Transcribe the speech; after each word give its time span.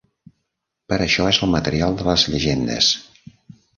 Per 0.93 0.97
això 1.07 1.27
és 1.33 1.39
el 1.47 1.53
material 1.57 1.99
de 2.01 2.07
les 2.09 2.27
llegendes. 2.33 2.93